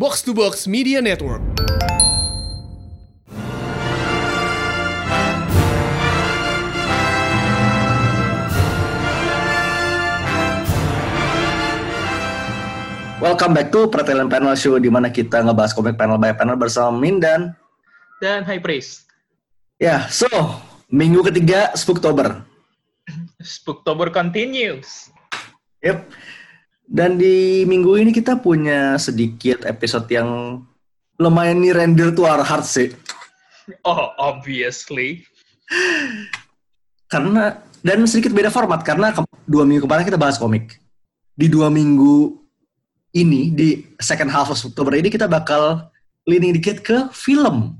[0.00, 1.44] Box to Box Media Network.
[13.20, 16.96] Welcome back to Pertelen Panel Show di mana kita ngebahas komik panel by panel bersama
[16.96, 17.52] Min dan
[18.24, 19.04] dan High Priest.
[19.76, 20.32] ya, so
[20.88, 22.40] minggu ketiga Spooktober.
[23.36, 25.12] Spooktober continues.
[25.84, 26.08] Yep.
[26.90, 30.58] Dan di minggu ini kita punya sedikit episode yang
[31.22, 32.90] lumayan nih render to our heart sih.
[33.86, 35.22] Oh, obviously.
[37.06, 40.82] Karena dan sedikit beda format karena ke- dua minggu kemarin kita bahas komik.
[41.38, 42.34] Di dua minggu
[43.14, 45.86] ini di second half of Oktober ini kita bakal
[46.26, 47.78] leaning dikit ke film.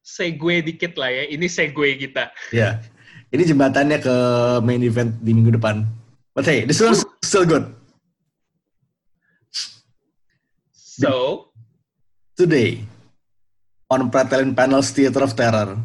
[0.00, 1.28] Segue dikit lah ya.
[1.28, 2.32] Ini segue kita.
[2.48, 2.80] Ya.
[3.28, 4.16] Ini jembatannya ke
[4.64, 5.84] main event di minggu depan.
[6.34, 7.70] But hey, this one's still good.
[10.74, 11.48] So,
[12.34, 12.82] Today,
[13.86, 15.78] on Pratelin Panels Theater of Terror,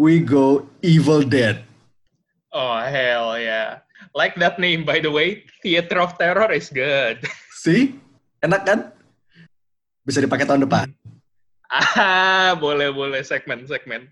[0.00, 1.60] we go Evil Dead.
[2.52, 3.84] oh hell yeah.
[4.16, 7.20] Like that name by the way, Theater of Terror is good.
[7.64, 8.00] See?
[8.40, 8.80] Enak kan?
[10.08, 10.88] Bisa dipakai tahun depan.
[11.68, 14.08] ah, boleh boleh segmen segmen.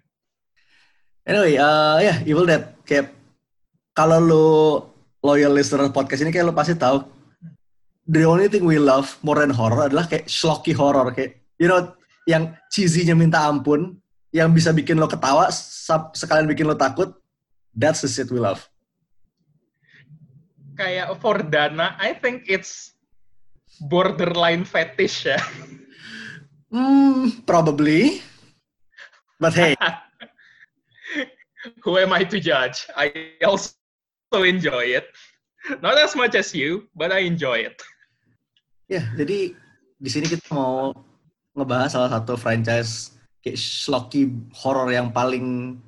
[1.25, 2.77] Anyway, uh, ya Evil Dead.
[2.85, 3.13] Kayak
[3.97, 4.49] kalau lo
[5.21, 7.05] loyal listener podcast ini kayak lo pasti tahu
[8.09, 11.93] the only thing we love more than horror adalah kayak schlocky horror kayak you know
[12.25, 14.01] yang cheesy-nya minta ampun
[14.33, 15.51] yang bisa bikin lo ketawa
[16.17, 17.13] sekalian bikin lo takut
[17.77, 18.65] that's the shit we love
[20.81, 22.97] Kayak for Dana, I think it's
[23.85, 25.37] borderline fetish ya.
[26.73, 28.25] hmm probably
[29.37, 29.77] but hey
[31.85, 32.89] Who am I to judge?
[32.97, 33.77] I also
[34.39, 35.11] enjoy it.
[35.83, 37.77] Not as much as you, but I enjoy it.
[38.91, 39.55] ya jadi
[40.03, 40.91] di sini kita mau
[41.55, 45.79] ngebahas salah satu franchise kayak schlocky horror yang paling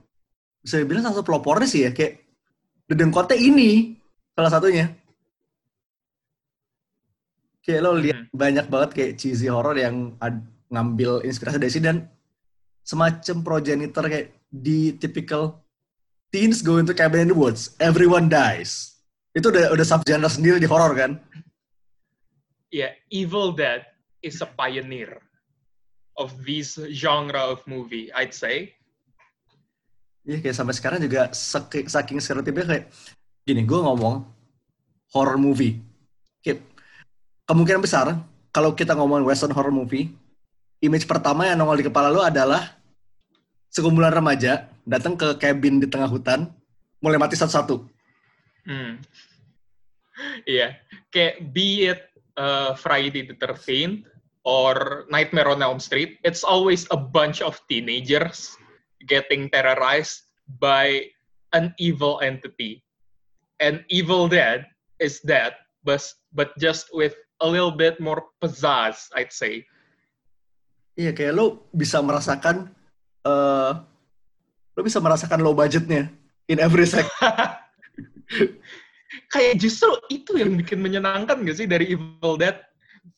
[0.63, 2.23] bisa dibilang salah satu pelopornya sih ya kayak
[2.87, 3.99] dedengkotnya ini
[4.39, 4.87] salah satunya
[7.67, 11.99] kayak lo lihat banyak banget kayak cheesy horror yang ad- ngambil inspirasi dari sini dan
[12.87, 15.62] semacam progenitor kayak di typical
[16.33, 18.97] teens go into cabin in the woods everyone dies
[19.37, 21.21] itu udah udah subgenre sendiri di horror kan
[22.73, 23.85] yeah, Evil Dead
[24.25, 25.21] is a pioneer
[26.17, 28.73] of this genre of movie, I'd say.
[30.23, 32.85] Iya kayak sampai sekarang juga saking stereotipnya kayak
[33.43, 34.23] gini, gue ngomong
[35.13, 35.83] horror movie.
[36.41, 36.63] Kayak
[37.45, 38.07] kemungkinan besar
[38.55, 40.15] kalau kita ngomongin western horror movie,
[40.79, 42.79] image pertama yang nongol di kepala lu adalah
[43.67, 46.51] sekumpulan remaja datang ke cabin di tengah hutan,
[47.03, 47.87] mulai mati satu-satu.
[48.63, 49.03] Hmm.
[50.47, 50.79] yeah,
[51.11, 52.07] kayak be it
[52.39, 54.07] uh, Friday the 13th
[54.47, 58.55] or Nightmare on Elm Street, it's always a bunch of teenagers
[59.07, 61.11] getting terrorized by
[61.53, 62.83] an evil entity.
[63.63, 64.67] And Evil Dead
[64.99, 66.03] is that, but,
[66.35, 69.67] but just with a little bit more pizzazz, I'd say.
[70.99, 72.69] Iya kayak lu bisa merasakan
[73.25, 73.73] eh
[74.77, 76.09] lu bisa merasakan low budgetnya
[76.49, 77.13] in every second.
[79.33, 82.57] kayak justru itu yang bikin menyenangkan gak sih dari Evil Dead?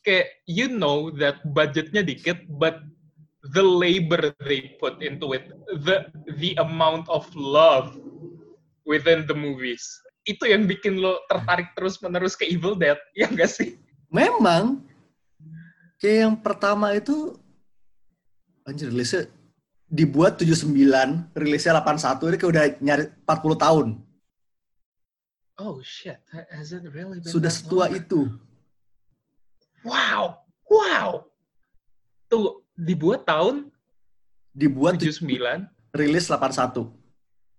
[0.03, 2.81] Kayak you know that budgetnya dikit, but
[3.53, 5.53] the labor they put into it,
[5.85, 6.09] the
[6.41, 7.93] the amount of love
[8.89, 9.85] within the movies,
[10.25, 13.77] itu yang bikin lo tertarik terus menerus ke Evil Dead, ya gak sih?
[14.09, 14.81] Memang
[16.01, 17.37] kayak yang pertama itu
[18.65, 19.29] anjir rilisnya
[19.89, 20.75] dibuat 79,
[21.37, 23.87] rilisnya 81, ini kayak udah nyari 40 tahun.
[25.55, 26.19] Oh shit,
[26.51, 27.95] has it really been Sudah setua long?
[27.95, 28.21] itu.
[29.87, 31.23] Wow, wow.
[32.27, 33.71] Tuh dibuat tahun
[34.55, 35.67] Dibuat 79.
[35.99, 36.87] rilis 81.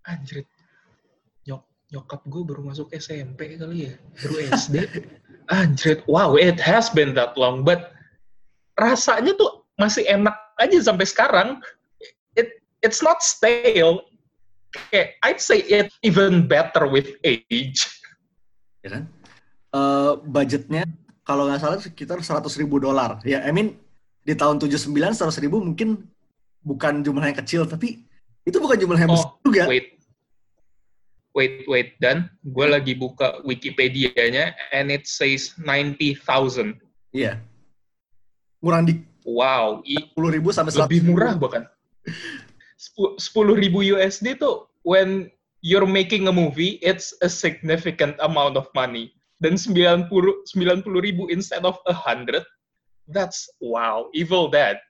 [0.07, 0.47] Anjir.
[1.43, 3.93] Nyok nyokap gue baru masuk SMP kali ya.
[4.23, 4.75] Baru SD.
[5.59, 6.03] Anjir.
[6.07, 7.67] Wow, it has been that long.
[7.67, 7.91] But
[8.79, 11.59] rasanya tuh masih enak aja sampai sekarang.
[12.85, 14.05] It it's not stale.
[14.93, 17.81] Kayak I'd say it even better with age.
[18.85, 19.03] Ya kan?
[19.73, 20.85] Eh, budgetnya
[21.25, 23.17] kalau nggak salah sekitar 100 ribu dolar.
[23.25, 23.81] Ya, I mean
[24.21, 26.05] di tahun 79 100 ribu mungkin
[26.61, 28.05] bukan jumlah yang kecil, tapi
[28.45, 29.65] itu bukan jumlah yang besar Oh, juga.
[29.65, 29.97] wait.
[31.35, 36.79] Wait, wait, dan gue lagi buka Wikipedia-nya and it says 90,000.
[37.11, 37.43] Iya.
[38.63, 41.65] Kurang di Wow, i- 10 ribu sampai 100 lebih murah bahkan.
[43.17, 45.33] Sepuluh ribu USD tuh when
[45.65, 49.09] you're making a movie, it's a significant amount of money.
[49.41, 52.45] Dan 90 90 ribu instead of a hundred,
[53.05, 54.81] That's wow, Evil Dead.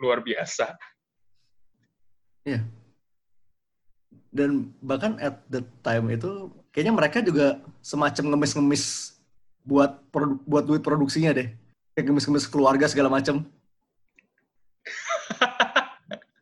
[0.00, 0.76] Luar biasa.
[2.44, 2.64] Iya.
[4.30, 9.16] Dan bahkan at the time itu kayaknya mereka juga semacam ngemis-ngemis
[9.64, 10.00] buat
[10.44, 11.48] buat duit produksinya deh.
[11.96, 13.44] Kayak ngemis-ngemis keluarga segala macam.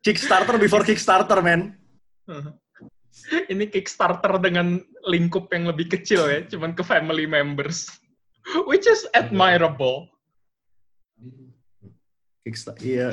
[0.08, 1.76] Kickstarter before Kickstarter, man.
[3.52, 7.92] Ini Kickstarter dengan lingkup yang lebih kecil ya, cuman ke family members.
[8.64, 10.08] Which is admirable.
[12.40, 13.08] Kickstarter, iya.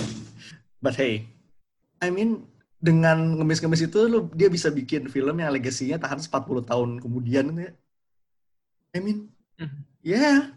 [0.79, 1.27] But hey,
[1.99, 2.47] I mean,
[2.79, 7.71] dengan ngemis-ngemis itu lu dia bisa bikin film yang legasinya tahan 40 tahun kemudian ya.
[8.95, 9.27] I mean,
[9.59, 9.79] Mhm.
[9.99, 10.55] yeah.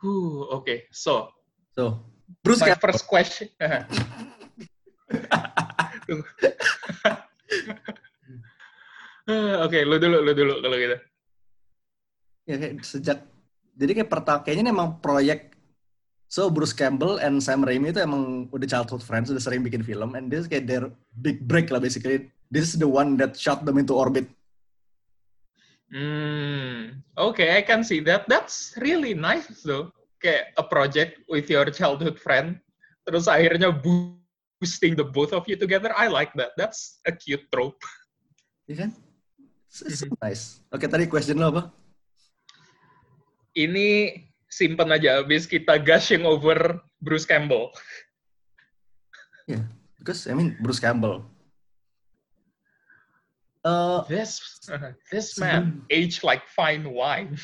[0.00, 1.28] Huh, Oke, so
[1.70, 2.02] So,
[2.42, 2.90] Bruce my Campbell.
[2.90, 3.48] first question.
[9.64, 10.96] Oke, lu dulu, lu dulu kalau gitu.
[12.50, 13.18] ya kayak sejak
[13.78, 15.54] jadi kayak pertama kayaknya ini emang proyek
[16.26, 20.18] so Bruce Campbell and Sam Raimi itu emang udah childhood friends udah sering bikin film
[20.18, 20.90] and this kayak their
[21.22, 24.26] big break lah basically this is the one that shot them into orbit
[25.90, 28.30] Hmm, okay, I can see that.
[28.30, 29.90] That's really nice though.
[30.20, 32.60] Kayak a project with your childhood friend,
[33.08, 35.90] terus akhirnya boosting the both of you together.
[35.96, 36.52] I like that.
[36.60, 37.80] That's a cute trope.
[38.70, 38.90] ya kan
[39.66, 40.14] so Mhm.
[40.22, 41.62] nice oke tadi question lo apa
[43.50, 44.14] Ini
[44.46, 47.74] simpen aja habis kita gushing over Bruce Campbell.
[49.98, 51.26] because I mean Bruce Campbell
[53.66, 54.38] uh, This
[55.10, 57.34] this man aged like fine wine.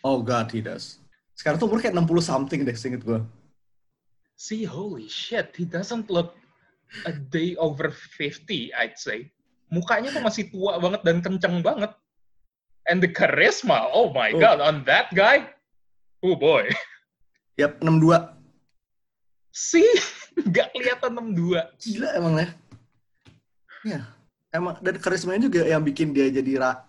[0.00, 0.96] oh god he does
[1.40, 3.16] sekarang tuh umur kayak 60 something deh seinget gue
[4.36, 6.32] See, holy shit, he doesn't look
[7.04, 9.28] a day over 50, I'd say.
[9.68, 11.92] Mukanya tuh masih tua banget dan kenceng banget.
[12.88, 14.40] And the charisma, oh my Oh.
[14.40, 15.52] god, on that guy,
[16.24, 16.72] oh boy.
[17.60, 18.16] yap 62
[19.52, 19.84] See,
[20.48, 21.60] nggak kelihatan 62.
[21.76, 22.48] gila emang ya
[23.82, 24.00] ya
[24.50, 26.84] emang dan karismanya juga yang bikin dia jadi ra-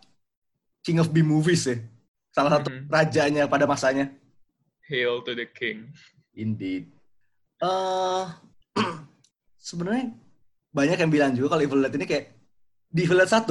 [0.80, 1.84] king of B movies ya
[2.32, 2.88] salah satu Mhm.
[2.88, 4.08] rajanya pada masanya
[4.92, 5.88] Hail to the king.
[6.34, 6.92] indeed
[7.60, 8.26] eh
[9.68, 10.12] sebenarnya
[10.72, 12.26] banyak yang bilang juga kalau Evil Dead ini kayak
[12.88, 13.48] di Evil Dead 1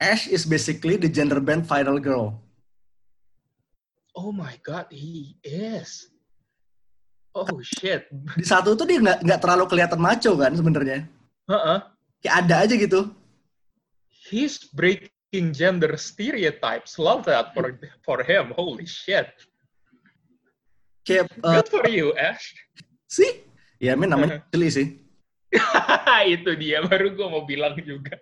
[0.00, 2.34] Ash is basically the gender band final girl
[4.10, 6.10] Oh my god, he is.
[7.30, 8.10] Oh shit.
[8.34, 11.06] di satu tuh dia nggak nggak terlalu kelihatan maco kan sebenarnya
[11.46, 11.78] Heeh.
[12.20, 13.00] kayak ada aja gitu
[14.30, 16.98] He's breaking gender stereotypes.
[16.98, 18.54] Love that for for him.
[18.54, 19.26] Holy shit.
[21.06, 22.54] Kayak eh, Good for you, Ash.
[23.10, 23.44] sih?
[23.80, 24.86] Ya men namanya Ashley sih.
[26.36, 28.20] Itu dia baru gue mau bilang juga.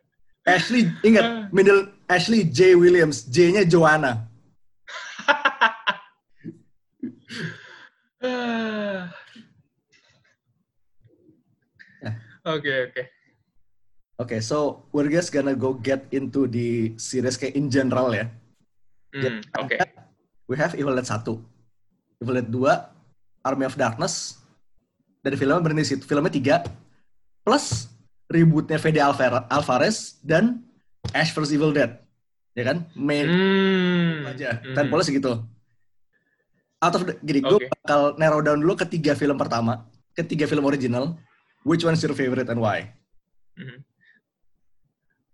[0.49, 2.73] Ashley ingat middle Ashley J.
[2.79, 4.25] Williams J-nya Joanna.
[8.23, 9.13] Ya.
[12.55, 13.03] oke oke.
[14.19, 18.27] Oke, so we're just gonna go get into the series kayak in general ya.
[19.15, 19.79] Hmm, oke.
[20.51, 21.39] We have Evil Dead 1,
[22.19, 24.43] Evil Dead 2, Army of Darkness,
[25.23, 26.03] dan filmnya berhenti situ.
[26.03, 26.31] Filmnya
[26.67, 26.67] 3,
[27.47, 27.87] plus
[28.27, 30.67] rebootnya Fede Alvar- Alvarez dan
[31.15, 31.95] Ash vs Evil Dead.
[32.59, 32.91] Ya kan?
[32.93, 34.59] Main Hmm, aja.
[34.59, 34.75] hmm.
[34.75, 35.33] Temponya segitu.
[36.79, 37.71] Out of the, gini, gue Oke.
[37.83, 41.15] bakal narrow down dulu ke tiga film pertama, ke tiga film original.
[41.63, 42.95] Which one is your favorite and why?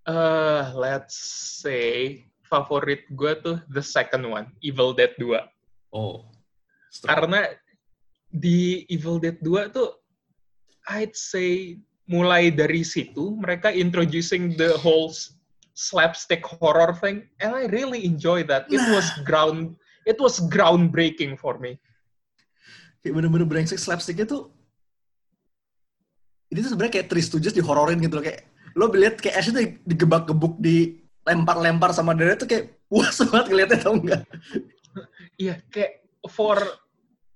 [0.05, 1.17] Eh, let's
[1.65, 5.41] say favorit gue tuh the second one, Evil Dead 2.
[5.89, 6.29] Oh.
[7.03, 7.51] Karena
[8.31, 9.91] di Evil Dead 2 tuh
[10.91, 15.09] I'd say mulai dari situ mereka introducing the whole
[15.73, 18.69] slapstick horror thing and I really enjoy that.
[18.69, 19.75] It was ground
[20.05, 21.81] it was groundbreaking for me.
[23.05, 24.49] kayak bener-bener brengsek slapsticknya tuh
[26.49, 28.49] ini tuh sebenarnya kayak Three Stooges dihororin gitu loh kayak
[28.81, 33.79] lo lihat kayak Ash tuh digebak-gebuk di lempar-lempar sama dia tuh kayak puas banget ngeliatnya
[33.85, 34.25] tau nggak
[35.35, 36.63] Iya, kayak for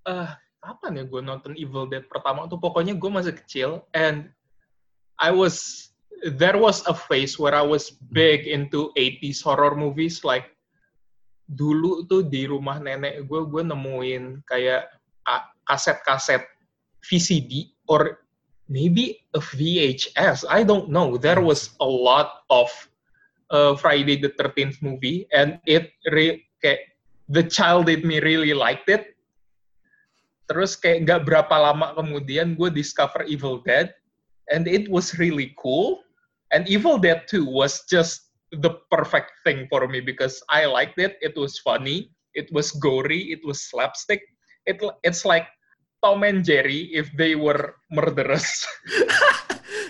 [0.08, 4.32] eh kapan ya gue nonton Evil Dead pertama tuh pokoknya gue masih kecil and
[5.20, 5.88] I was
[6.34, 10.50] there was a phase where I was big into 80s horror movies like
[11.48, 14.90] dulu tuh di rumah nenek gue gue nemuin kayak
[15.22, 16.42] ka- kaset-kaset
[17.06, 18.24] VCD or
[18.66, 22.68] maybe a VHS I don't know there was a lot of
[23.54, 26.96] uh, Friday the 13th movie and it re- kayak
[27.28, 29.14] the child in me really liked it.
[30.48, 33.92] Terus kayak nggak berapa lama kemudian gue discover Evil Dead
[34.48, 36.00] and it was really cool.
[36.50, 41.20] And Evil Dead 2 was just the perfect thing for me because I liked it.
[41.20, 42.16] It was funny.
[42.38, 44.22] it was gory, it was slapstick.
[44.62, 45.50] It it's like
[45.98, 48.46] Tom and Jerry if they were murderers.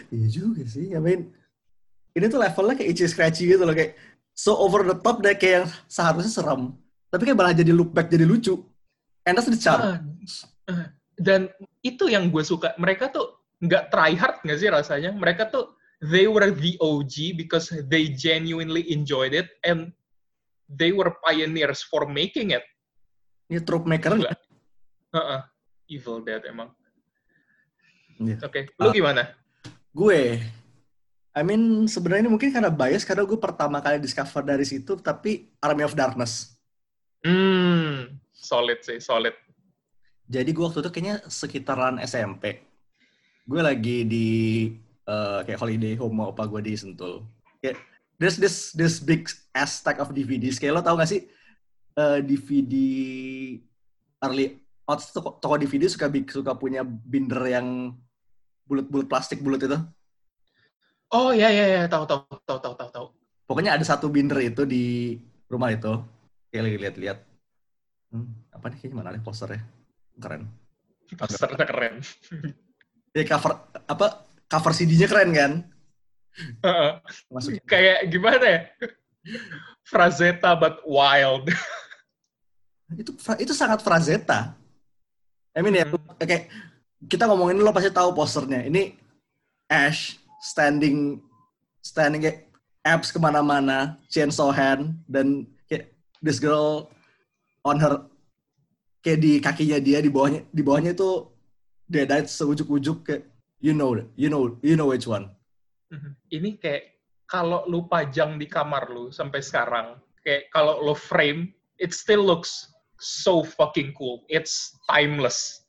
[0.08, 0.96] Iya juga sih.
[0.96, 1.36] I mean,
[2.16, 3.92] ini tuh levelnya kayak itchy scratchy gitu loh kayak
[4.32, 6.72] so over the top deh kayak yang seharusnya serem.
[7.12, 8.56] Tapi kayak malah jadi look back jadi lucu.
[9.28, 10.00] And that's the charm.
[10.68, 10.88] Ah.
[11.20, 11.52] dan
[11.84, 12.72] itu yang gue suka.
[12.80, 15.12] Mereka tuh nggak try hard nggak sih rasanya?
[15.12, 19.92] Mereka tuh they were the OG because they genuinely enjoyed it and
[20.70, 22.64] they were pioneers for making it.
[23.52, 24.32] Ini trope maker Gila.
[25.16, 25.40] Heeh.
[25.88, 26.68] Evil Dead emang.
[28.20, 28.36] Iya.
[28.44, 28.94] Oke, lu Ah.
[28.94, 29.22] gimana?
[29.94, 30.36] Gue,
[31.32, 35.48] I mean sebenarnya ini mungkin karena bias karena gue pertama kali discover dari situ, tapi
[35.64, 36.54] Army of Darkness.
[37.24, 38.17] Hmm,
[38.48, 39.36] solid sih, solid.
[40.28, 42.64] Jadi gue waktu itu kayaknya sekitaran SMP.
[43.44, 44.28] Gue lagi di
[45.04, 47.24] eh, kayak holiday home sama opa gue di Sentul.
[47.60, 47.76] Kayak
[48.16, 50.56] there's this this big ass stack of DVDs.
[50.56, 51.28] Kayak lo tau gak sih
[51.96, 52.74] eh, DVD
[54.24, 54.56] early
[54.88, 57.92] itu toko, toko DVD suka suka punya binder yang
[58.64, 59.76] bulat-bulat plastik bulat itu.
[61.12, 63.06] Oh ya ya ya, tahu tahu tahu tahu tahu tahu.
[63.48, 65.16] Pokoknya ada satu binder itu di
[65.48, 65.92] rumah itu.
[66.52, 67.18] Kayak lagi lihat-lihat.
[68.08, 69.60] Hmm, apa nih kayaknya mana nih posternya?
[70.16, 70.42] Keren.
[71.16, 71.94] Posternya keren.
[73.12, 73.52] Ya cover
[73.88, 74.06] apa
[74.48, 75.52] cover CD-nya keren kan?
[76.64, 76.90] Heeh.
[77.28, 77.60] Masukin.
[77.68, 78.60] Kayak gimana ya?
[79.84, 81.52] Frazetta but wild.
[82.96, 84.56] itu itu sangat Frazetta.
[85.52, 86.00] I mean ya, Hmm.
[86.16, 86.48] kayak
[87.08, 88.64] kita ngomongin lo pasti tahu posternya.
[88.64, 88.96] Ini
[89.68, 91.20] Ash standing
[91.84, 92.48] standing kayak
[92.88, 95.92] abs ke mana-mana, chainsaw hand dan kayak
[96.24, 96.88] this girl
[97.64, 98.06] on her
[99.00, 101.26] kayak di kakinya dia di bawahnya di bawahnya itu
[101.86, 103.22] deadite seujuk-ujuk kayak
[103.58, 105.30] you know you know you know which one.
[106.28, 111.48] Ini kayak kalau lu pajang di kamar lu sampai sekarang, kayak kalau lu frame,
[111.80, 112.68] it still looks
[113.00, 114.20] so fucking cool.
[114.28, 115.64] It's timeless.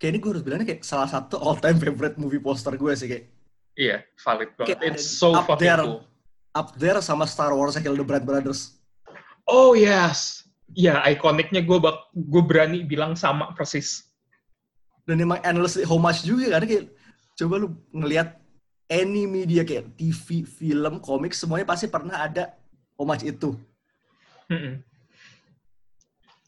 [0.00, 3.08] Kayak ini gue harus bilangnya kayak salah satu all time favorite movie poster gue sih
[3.08, 3.24] kayak
[3.74, 4.78] Iya, valid banget.
[4.78, 5.82] Kayak It's so up fucking there.
[5.82, 6.00] cool.
[6.54, 8.78] up there sama Star Wars Hildebrand Brothers.
[9.44, 10.43] Oh yes.
[10.72, 14.08] Ya, ikoniknya gue bak gue berani bilang sama persis.
[15.04, 16.88] dan emang endlessly homage juga kan kayak
[17.36, 18.40] coba lu ngelihat
[18.88, 22.56] any media kayak TV, film, komik semuanya pasti pernah ada
[22.96, 23.56] homage itu.
[24.48, 24.80] Mm-mm.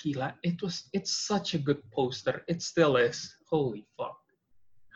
[0.01, 2.45] Gila, it was it's such a good poster.
[2.49, 3.33] It still is.
[3.49, 4.17] Holy fuck.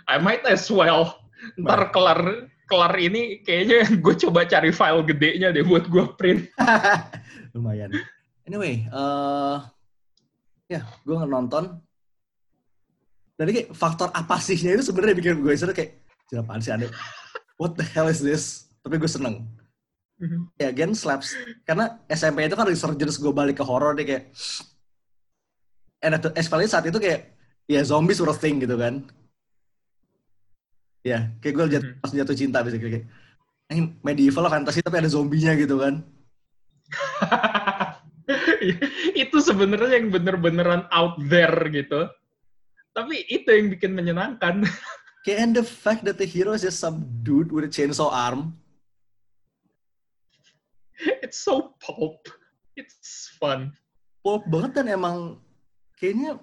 [0.09, 1.21] I might as well.
[1.57, 6.53] Ntar kelar kelar ini kayaknya gue coba cari file gedenya deh buat gue print.
[7.57, 7.91] Lumayan.
[8.51, 9.57] Anyway, eh
[10.67, 11.79] ya gue nonton.
[13.39, 16.91] Jadi kayak faktor apa sihnya itu sebenarnya bikin gue seru kayak "Gila, apaan sih aneh?
[17.57, 18.67] What the hell is this?
[18.83, 19.47] Tapi gue seneng.
[20.61, 21.33] Ya again slaps
[21.65, 24.29] karena SMP itu kan resurgence gue balik ke horror deh kayak
[26.05, 27.33] and especially saat itu kayak
[27.65, 29.01] ya zombies were a thing gitu kan
[31.01, 32.01] ya kayak gue jatuh, Mhm.
[32.05, 33.07] pas jatuh cinta basically kayak
[33.73, 36.05] ini medieval fantasy tapi ada zombinya gitu kan
[39.23, 42.07] itu sebenarnya yang bener-beneran out there gitu.
[42.91, 44.63] Tapi itu yang bikin menyenangkan.
[45.25, 48.57] kayak and the fact that the hero is just some dude with a chainsaw arm
[51.25, 52.29] It's so pulp.
[52.77, 53.73] It's fun.
[54.21, 55.41] pop banget dan emang
[55.97, 56.37] kayaknya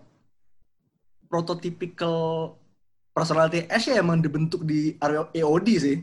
[1.29, 2.58] prototypical
[3.13, 4.98] personality Ash ya emang dibentuk di
[5.34, 5.98] AOD sih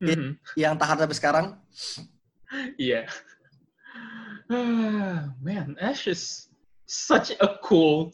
[0.00, 0.34] Mhm.
[0.56, 1.46] yang tahan sampai sekarang
[2.74, 3.06] Iya.
[3.06, 3.14] Ah,
[4.50, 6.50] man, Ash is
[6.86, 8.10] such a cool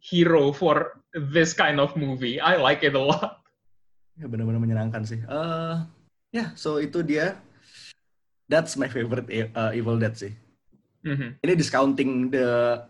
[0.00, 1.00] hero for
[1.32, 2.40] this kind of movie.
[2.40, 3.40] I like it a lot.
[4.14, 5.20] Ya benar-benar menyenangkan sih.
[5.24, 5.76] Eh
[6.32, 7.40] ya, so itu dia.
[8.46, 10.32] That's my favorite uh, Evil Dead sih.
[11.04, 11.40] Mhm.
[11.44, 12.46] Ini discounting the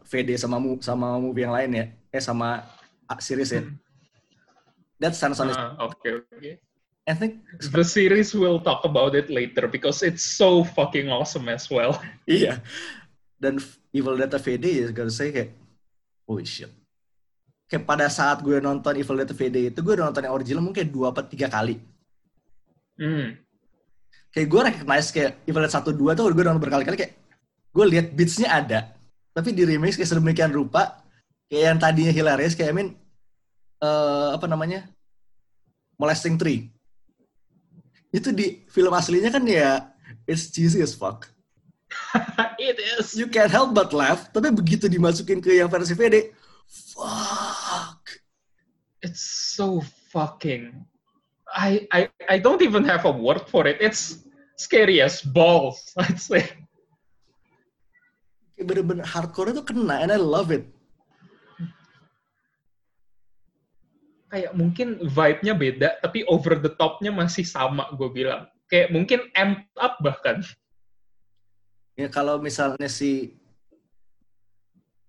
[0.07, 1.87] VD sama mu- sama movie yang lain ya.
[2.15, 2.63] Eh sama
[3.11, 3.63] uh, series ya.
[3.63, 3.79] Hmm.
[5.03, 6.51] That stands on its Ah, Oke, oke.
[7.05, 11.69] I think The series we'll talk about it later because it's so fucking awesome as
[11.69, 12.01] well.
[12.25, 12.65] iya.
[13.37, 13.61] Dan
[13.93, 15.53] Evil Dead VD ya gotta say kayak
[16.25, 16.73] holy shit.
[17.69, 20.89] Kayak pada saat gue nonton Evil Dead VD itu gue udah nonton yang original mungkin
[20.89, 21.77] dua atau tiga kali.
[22.95, 23.35] Hmm.
[24.35, 27.15] kayak gue recognize kayak Evil Dead 1 2 tuh gue udah nonton berkali-kali kayak
[27.71, 28.95] gue lihat beatsnya ada
[29.31, 31.03] tapi di remix kayak sedemikian rupa
[31.47, 32.89] kayak yang tadinya hilarious kayak I mean
[33.79, 34.91] eh, apa namanya
[35.99, 36.74] molesting tree
[38.15, 39.91] itu di film aslinya kan ya
[40.31, 41.27] it's cheesy as fuck
[42.63, 43.19] it is.
[43.19, 46.31] you can't help but laugh tapi begitu dimasukin ke yang versi VD
[46.95, 48.25] fuck
[49.05, 50.73] It's so fucking.
[51.53, 53.77] I I I don't even have a word for it.
[53.85, 54.25] It's
[54.57, 55.93] scary as balls.
[56.01, 56.49] I'd say.
[58.65, 60.65] bener-bener hardcore itu kena and I love it.
[64.35, 68.51] Kayak mungkin vibe-nya beda, tapi over the top-nya masih sama, gue bilang.
[68.67, 70.43] Kayak mungkin amped up bahkan.
[71.95, 73.39] Ya kalau misalnya si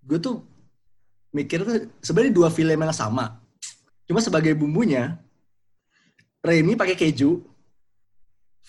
[0.05, 0.46] gue tuh
[1.34, 3.41] mikir tuh sebenarnya dua film yang sama.
[4.05, 5.17] Cuma sebagai bumbunya
[6.46, 7.41] Remy pakai keju,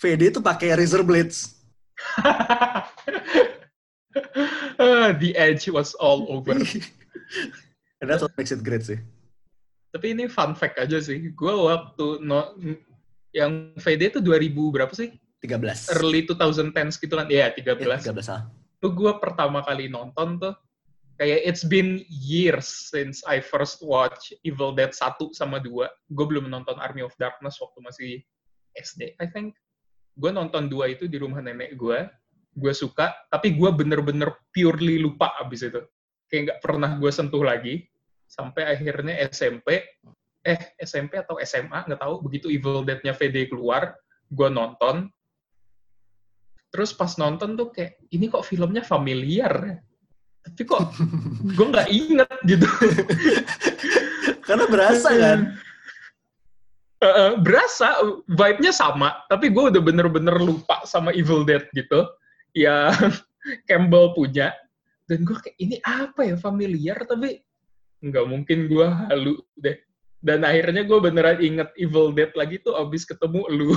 [0.01, 1.53] VD tuh pakai razor blades.
[4.77, 6.53] Ah, the edge was all over.
[8.01, 9.01] And that's what makes it great sih.
[9.97, 11.33] Tapi ini fun fact aja sih.
[11.33, 12.53] Gue waktu no,
[13.33, 15.09] yang VD itu 2000 berapa sih?
[15.41, 15.97] 13.
[15.97, 17.25] Early 2010s gitu kan.
[17.25, 18.05] Iya, 13.
[18.05, 18.41] Ya, 13 ah.
[18.77, 20.53] Itu gue pertama kali nonton tuh.
[21.17, 25.89] Kayak it's been years since I first watch Evil Dead 1 sama 2.
[26.13, 28.11] Gue belum nonton Army of Darkness waktu masih
[28.77, 29.57] SD, I think.
[30.13, 32.05] Gue nonton 2 itu di rumah nenek gue.
[32.53, 35.81] Gue suka, tapi gue bener-bener purely lupa abis itu.
[36.29, 37.89] Kayak nggak pernah gue sentuh lagi
[38.27, 39.81] sampai akhirnya SMP
[40.47, 43.95] eh SMP atau SMA nggak tahu begitu Evil Dead-nya VD keluar
[44.31, 45.11] gue nonton.
[46.71, 49.83] Terus pas nonton tuh kayak ini kok filmnya familiar
[50.47, 50.95] tapi kok
[51.59, 52.67] gue nggak inget gitu.
[54.47, 55.39] Karena berasa kan.
[56.97, 57.93] Uh, berasa
[58.25, 62.07] vibe-nya sama tapi gue udah bener-bener lupa sama Evil Dead gitu
[62.55, 62.95] yang
[63.69, 64.55] Campbell punya.
[65.07, 67.46] Dan gue kayak ini apa ya familiar tapi
[68.01, 69.77] nggak mungkin gue halu deh.
[70.17, 73.71] Dan akhirnya gue beneran inget Evil Dead lagi tuh abis ketemu lu.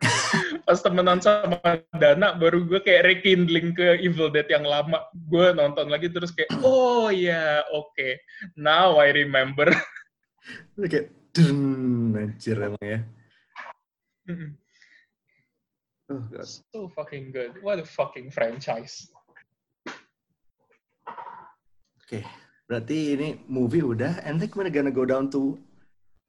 [0.66, 1.60] Pas temenan sama
[1.94, 5.04] Dana, baru gue kayak rekindling ke Evil Dead yang lama.
[5.28, 7.92] Gue nonton lagi terus kayak, oh ya, yeah, oke.
[7.92, 8.16] Okay.
[8.56, 9.68] Now I remember.
[10.90, 13.00] kayak, dun, anjir emang ya.
[16.08, 16.48] Oh, God.
[16.48, 17.60] So fucking good.
[17.60, 19.08] What a fucking franchise.
[22.04, 22.20] Oke.
[22.20, 22.24] Okay.
[22.64, 25.60] Berarti ini movie udah, and then we're gonna go down to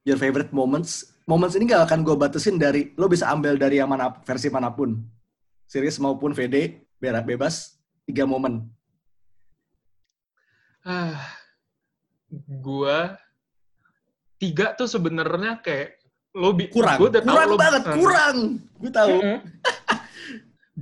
[0.04, 1.16] your favorite moments.
[1.26, 4.70] Moments ini gak akan gue batasin dari, lo bisa ambil dari yang mana, versi mana
[4.70, 5.00] pun.
[5.66, 8.70] Series maupun VD, bebas, tiga momen.
[10.86, 11.18] Ah,
[12.62, 13.18] gua
[14.38, 15.98] tiga tuh sebenarnya kayak
[16.38, 18.38] lo bi kurang, gua udah kurang tahu banget, lo, kurang.
[18.78, 19.18] Gue tahu.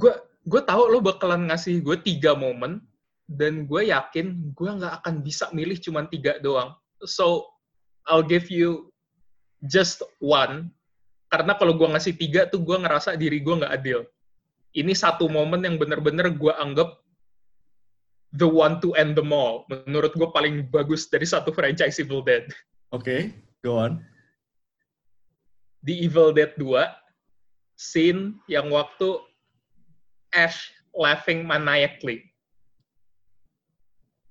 [0.03, 0.13] gue
[0.43, 2.83] gue tahu lo bakalan ngasih gue tiga momen
[3.27, 6.75] dan gue yakin gue nggak akan bisa milih cuma tiga doang.
[7.03, 7.47] So
[8.07, 8.91] I'll give you
[9.63, 10.71] just one
[11.31, 14.05] karena kalau gue ngasih tiga tuh gue ngerasa diri gue nggak adil.
[14.73, 17.03] Ini satu momen yang bener-bener gue anggap
[18.33, 19.65] the one to end them all.
[19.69, 22.49] Menurut gue paling bagus dari satu franchise Evil Dead.
[22.93, 23.21] Oke, okay,
[23.61, 24.01] go on.
[25.81, 26.69] Di Evil Dead 2,
[27.77, 29.21] scene yang waktu
[30.33, 32.32] Ash laughing maniacally.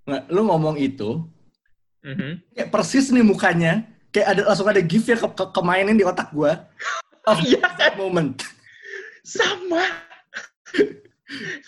[0.03, 1.23] Nah, lu ngomong itu,
[2.03, 2.33] mm-hmm.
[2.59, 6.35] kayak persis nih mukanya, kayak ada langsung ada gif ya ke, ke, kemainin di otak
[6.35, 6.53] gue.
[7.31, 7.62] Of Iya.
[7.79, 8.43] that moment.
[9.23, 9.87] Sama.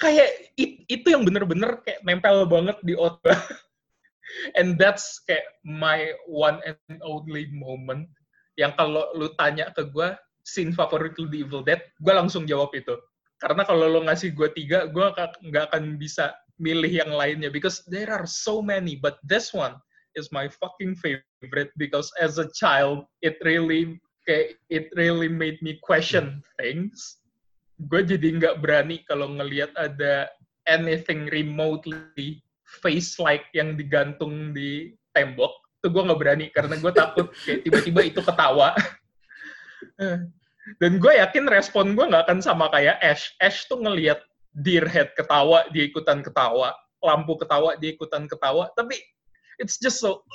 [0.02, 3.38] kayak it, itu yang bener-bener kayak nempel banget di otak.
[4.58, 8.10] And that's kayak my one and only moment
[8.58, 10.10] yang kalau lu tanya ke gue
[10.42, 12.98] scene favorit lu di Evil Dead, gue langsung jawab itu.
[13.38, 15.06] Karena kalau lu ngasih gue tiga, gue
[15.48, 17.50] nggak akan bisa milih yang lainnya.
[17.50, 19.74] Because there are so many but this one
[20.14, 25.76] is my fucking favorite because as a child it really kayak it really made me
[25.82, 27.20] question things.
[27.90, 30.30] Gue jadi nggak berani kalau ngelihat ada
[30.64, 35.52] anything remotely face like yang digantung di tembok.
[35.82, 38.72] Itu gue nggak berani karena gue takut kayak tiba-tiba itu ketawa.
[40.80, 43.36] Dan gue yakin respon gue nggak akan sama kayak Ash.
[43.42, 46.72] Ash tuh ngelihat Deerhead ketawa, dia ikutan ketawa.
[47.02, 48.70] Lampu ketawa, dia ikutan ketawa.
[48.78, 48.96] Tapi
[49.58, 50.22] it's just so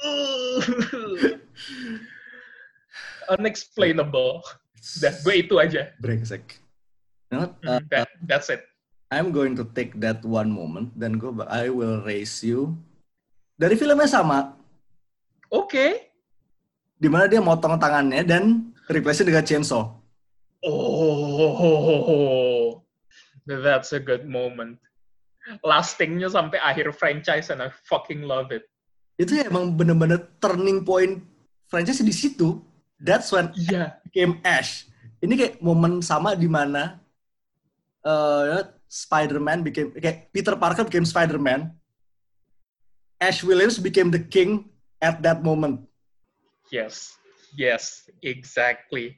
[3.35, 4.43] unexplainable.
[4.99, 5.91] Dah, gue itu aja.
[6.03, 6.59] Brengsek.
[7.31, 8.63] You know, uh, That, that's it.
[9.09, 12.77] I'm going to take that one moment dan gue I will raise you
[13.57, 14.53] dari filmnya sama.
[15.49, 15.65] Oke.
[15.65, 15.91] Okay.
[16.99, 19.97] Di mana dia motong tangannya dan replace dengan chainsaw.
[20.59, 21.55] Oh,
[23.49, 24.77] that's a good moment.
[25.65, 28.69] Lastingnya sampai akhir franchise and I fucking love it.
[29.17, 31.25] Itu ya emang bener-bener turning point
[31.65, 32.61] franchise di situ.
[33.01, 33.97] That's when yeah.
[34.05, 34.85] became Ash.
[35.19, 37.01] Ini kayak momen sama di mana
[38.05, 41.73] uh, Spider-Man became kayak Peter Parker became Spider-Man.
[43.19, 44.69] Ash Williams became the king
[45.01, 45.83] at that moment.
[46.71, 47.19] Yes.
[47.57, 49.17] Yes, exactly.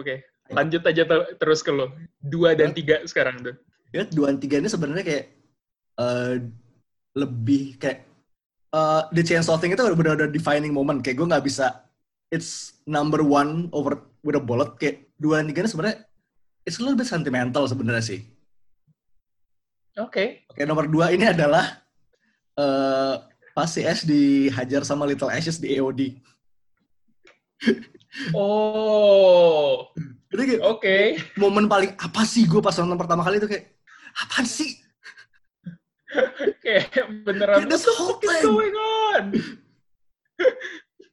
[0.00, 0.56] Oke, okay.
[0.56, 1.92] lanjut aja ter- terus ke lo.
[2.24, 3.56] Dua dan tiga sekarang tuh.
[3.90, 5.24] ya dua dan tiga ini sebenarnya kayak
[5.98, 6.34] eh,
[7.18, 8.06] lebih kayak
[8.70, 11.90] eh the chainsaw thing itu benar-benar defining moment kayak gue nggak bisa
[12.30, 15.98] it's number one over with a bullet kayak dua dan tiga ini sebenarnya
[16.62, 18.20] it's a little bit sentimental sebenarnya sih
[19.98, 20.46] Oke.
[20.46, 21.82] oke nomor dua ini adalah
[22.54, 23.14] eh
[23.50, 26.00] pas si Ash dihajar sama Little Ashes di AOD
[28.34, 29.86] Oh,
[30.30, 30.96] itu kayak oke.
[31.38, 33.70] momen paling apa sih gue pas nonton pertama kali itu kayak
[34.18, 34.78] apaan sih
[36.58, 36.90] Kayak
[37.22, 38.42] beneran Kayak, that's the whole thing.
[38.42, 39.22] going on?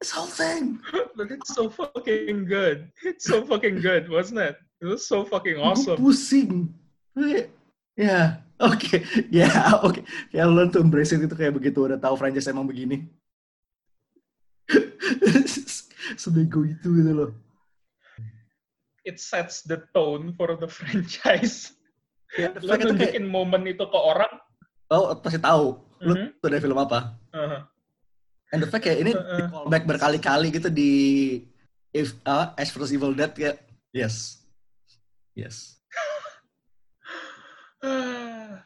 [0.01, 0.81] this whole thing
[1.13, 2.89] But it's so fucking good.
[3.05, 4.57] It's so fucking good, wasn't it?
[4.81, 5.97] It was so fucking Gue awesome.
[6.01, 6.73] pusing.
[7.13, 7.53] Kayak,
[7.97, 9.01] Ya, oke.
[9.33, 9.49] Ya,
[9.81, 10.05] oke.
[10.29, 13.09] Ya, lo tuh embrace it itu kayak begitu udah tahu franchise emang begini.
[16.15, 17.31] Sebego itu gitu loh.
[19.03, 21.75] It sets the tone for the franchise.
[22.35, 24.31] Ya, Lo itu kayak, nunjukin momen itu ke orang.
[24.87, 25.79] oh pasti tahu.
[25.99, 26.27] Lu Mhm.
[26.39, 27.15] tuh dari film apa.
[27.33, 27.61] Uh-huh.
[28.51, 30.91] And the fact kayak ini di callback berkali-kali gitu di
[31.91, 33.59] if uh, Ash vs Evil Dead kayak
[33.91, 34.39] yes.
[35.35, 35.79] Yes.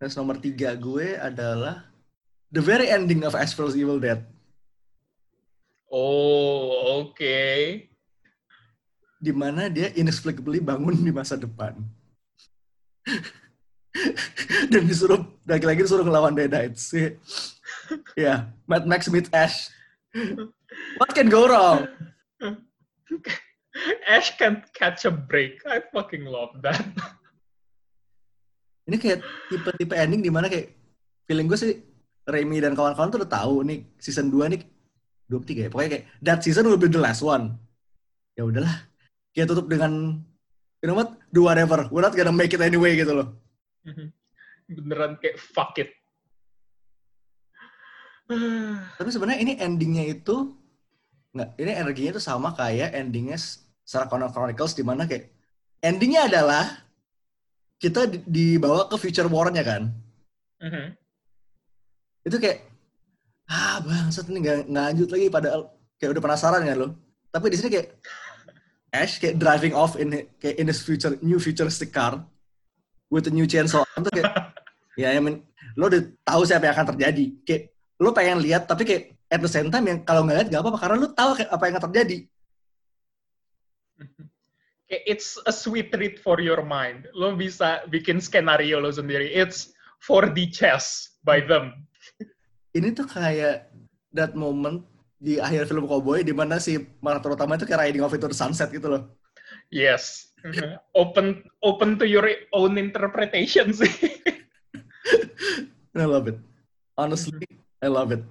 [0.00, 1.84] Terus nomor tiga gue adalah
[2.48, 4.24] the very ending of Ash vs Evil Dead.
[5.90, 7.42] Oh, oke.
[9.20, 11.76] di mana dia inexplicably bangun di masa depan.
[14.72, 16.88] Dan disuruh, lagi-lagi disuruh ngelawan Deadites.
[18.16, 19.68] ya, Mad Max meets Ash.
[20.96, 21.84] What can go wrong?
[24.08, 25.60] Ash can't catch a break.
[25.68, 26.82] I fucking love that.
[28.88, 29.20] Ini kayak
[29.52, 30.74] tipe-tipe ending di mana kayak
[31.30, 31.78] feeling gue sih
[32.26, 34.60] Remy dan kawan-kawan tuh udah tahu nih season 2 nih
[35.30, 35.70] 23 ya.
[35.70, 37.54] Pokoknya kayak that season will be the last one.
[38.34, 38.90] Ya udahlah.
[39.30, 40.18] Kita tutup dengan
[40.82, 41.14] you know what?
[41.30, 41.86] Do whatever.
[41.94, 43.38] We're not gonna make it anyway gitu loh.
[44.66, 45.94] Beneran kayak fuck it.
[48.98, 50.54] Tapi sebenarnya ini endingnya itu
[51.30, 53.38] nggak, ini energinya itu sama kayak endingnya
[53.86, 55.30] Sarah Connor Chronicles di mana kayak
[55.82, 56.66] endingnya adalah
[57.80, 59.90] kita di- dibawa ke future war-nya kan.
[60.62, 60.94] Mhm.
[62.26, 62.69] Itu kayak
[63.50, 65.60] ah bangsat ini nggak nggak lanjut lagi padahal
[65.98, 66.88] kayak udah penasaran kan lo.
[67.30, 67.88] Tapi di sini kayak
[68.90, 72.22] Ash kayak driving off in kayak in his future new futuristic car
[73.10, 74.54] with a new chainsaw itu kayak
[74.98, 75.46] ya I mean,
[75.78, 77.24] lo udah tahu siapa yang akan terjadi.
[77.46, 77.62] Kayak
[78.02, 80.78] lo pengen lihat tapi kayak at the same time yang kalau nggak lihat nggak apa-apa
[80.78, 82.18] karena lo tahu kayak apa yang akan terjadi.
[84.90, 87.06] Kayak it's a sweet treat for your mind.
[87.14, 89.30] Lo bisa bikin skenario lo sendiri.
[89.30, 89.70] It's
[90.02, 91.89] 4D chess by them.
[92.70, 93.70] Ini tuh kayak
[94.14, 94.86] that moment
[95.20, 98.36] di akhir film Cowboy di mana si karakter utama itu kayak riding off into the
[98.36, 99.02] sunset gitu loh.
[99.68, 100.32] Yes.
[101.00, 102.24] Open open to your
[102.56, 103.92] own interpretation sih.
[105.92, 106.40] I love it.
[106.96, 107.44] Honestly,
[107.84, 108.24] I love it.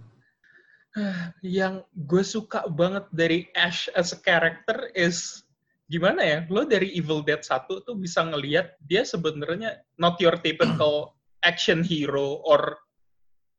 [1.46, 5.46] Yang gue suka banget dari Ash as a character is
[5.86, 6.40] gimana ya?
[6.50, 11.14] Lo dari Evil Dead 1 tuh bisa ngelihat dia sebenarnya not your typical
[11.46, 12.78] action hero or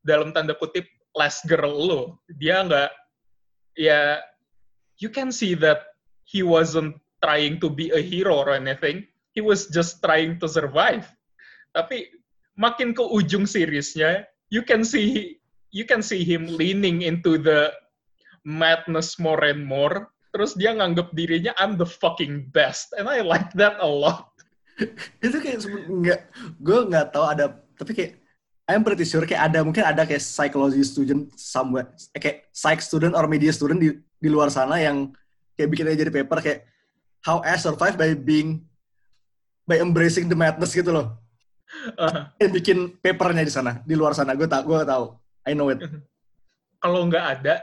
[0.05, 0.85] dalam tanda kutip
[1.17, 2.01] last girl lo.
[2.37, 2.91] Dia nggak
[3.79, 4.19] ya
[5.01, 5.91] you can see that
[6.27, 9.05] he wasn't trying to be a hero or anything.
[9.31, 11.07] He was just trying to survive.
[11.71, 12.11] Tapi
[12.59, 15.39] makin ke ujung seriesnya, you can see
[15.71, 17.71] you can see him leaning into the
[18.43, 20.11] madness more and more.
[20.31, 24.31] Terus dia nganggap dirinya I'm the fucking best, and I like that a lot.
[25.25, 26.21] itu kayak nggak
[26.63, 28.13] gue nggak tahu ada tapi kayak
[28.69, 33.25] I'm pretty sure kayak ada mungkin ada kayak psychology student somewhere kayak psych student or
[33.25, 35.11] media student di di luar sana yang
[35.57, 36.59] kayak bikin aja jadi paper kayak
[37.25, 38.65] how Ash survive by being
[39.69, 41.17] by embracing the madness gitu loh.
[41.95, 44.35] Uh, dan bikin papernya di sana di luar sana.
[44.35, 45.15] Gue tak gue tahu.
[45.47, 45.79] I know it.
[46.83, 47.61] Kalau nggak ada,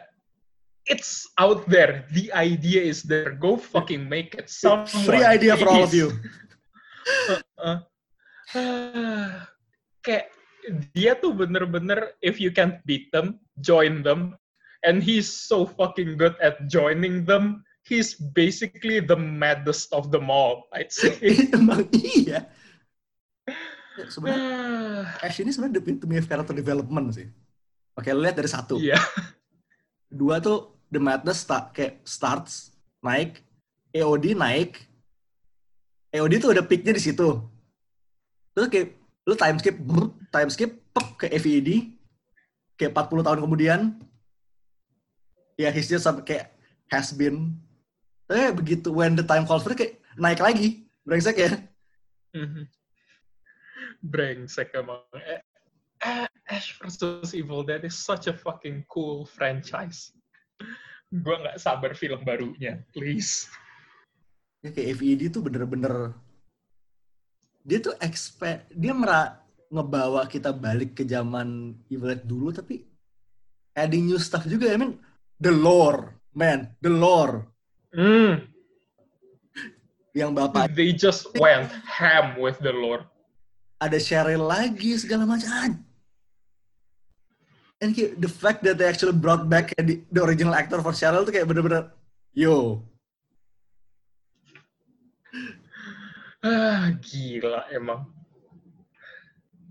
[0.87, 2.07] it's out there.
[2.15, 3.35] The idea is there.
[3.35, 4.49] Go fucking make it.
[4.49, 6.15] Someone, free idea for all of you.
[7.59, 7.81] Uh,
[10.05, 10.29] kayak
[10.93, 14.37] dia tuh bener-bener if you can't beat them, join them.
[14.87, 17.67] And he's so fucking good at joining them.
[17.83, 21.17] He's basically the maddest of them all, I'd say.
[21.57, 22.47] emang iya
[23.99, 24.47] Ya, sebenarnya
[25.27, 27.27] Ash ini sebenarnya the epitome of character development sih
[27.99, 28.95] oke lu lihat dari satu Iya.
[30.07, 33.43] dua tuh the madness start, kayak starts naik
[33.91, 34.87] EOD naik
[36.15, 37.43] EOD tuh udah peaknya di situ
[38.55, 38.95] terus kayak
[39.27, 41.95] lu time skip brr, time skip pep, ke FED
[42.79, 43.81] kayak 40 tahun kemudian
[45.59, 46.55] ya he's just some- kayak
[46.89, 47.59] has been
[48.29, 51.51] eh begitu when the time calls for kayak naik lagi brengsek ya.
[53.99, 55.03] Brengsek emang.
[55.17, 55.41] Eh,
[56.07, 60.15] eh, Ash versus Evil Dead is such a fucking cool franchise.
[61.25, 63.49] Gue nggak sabar film barunya, please.
[64.59, 66.11] ya kayak FED tuh bener-bener
[67.63, 69.39] dia tuh expect dia mera
[69.69, 72.85] ngebawa kita balik ke zaman Dead dulu tapi
[73.77, 74.97] adding new stuff juga I mean
[75.37, 77.49] the lore man the lore.
[77.93, 78.45] Mm,
[80.13, 83.09] yang bapak they just went ham with the lore.
[83.79, 85.79] ada Cheryl lagi segala macam.
[87.79, 91.23] And kayak the fact that they actually brought back the, the original actor for Cheryl
[91.23, 91.95] tuh kayak bener-bener
[92.35, 92.83] yo.
[96.43, 98.03] Ah, gila emang.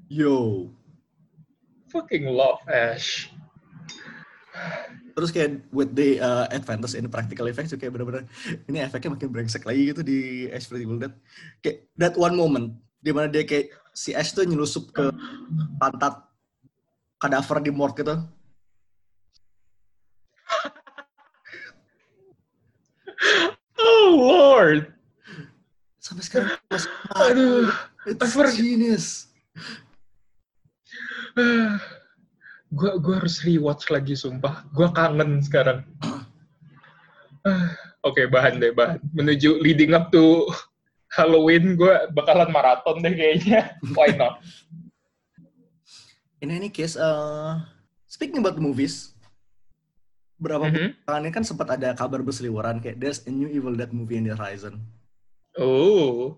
[0.07, 0.67] Yo
[1.87, 3.31] Fucking love Ash.
[5.17, 8.25] terus kayak with the uh, advantage in practical effects tuh kayak bener-bener
[8.69, 11.13] ini efeknya makin brengsek lagi gitu di Ash vs Evil Dead
[11.61, 15.09] kayak that one moment di mana dia kayak si Ash tuh nyelusup ke
[15.81, 16.21] pantat
[17.17, 18.15] kadaver di morgue gitu
[23.81, 24.93] Oh Lord.
[25.97, 27.67] sampai sekarang masih Aduh.
[28.07, 29.27] it's genius
[32.77, 34.65] gue gua harus rewatch lagi sumpah.
[34.75, 35.85] Gue kangen sekarang.
[38.07, 38.99] Oke, bahan deh, bahan.
[39.15, 40.47] Menuju leading up to
[41.13, 43.79] Halloween, gue bakalan maraton deh kayaknya.
[43.95, 44.43] Why not?
[46.41, 47.61] in any case uh,
[48.05, 49.13] speaking about the movies
[50.37, 54.21] berapa bulan ini kan sempat ada kabar berseliweran kayak there's a new Evil Dead movie
[54.21, 54.77] in the horizon
[55.57, 56.37] Oh,